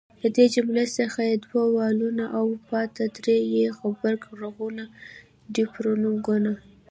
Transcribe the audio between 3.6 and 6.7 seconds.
غبرګ ږغونه دیفتونګونه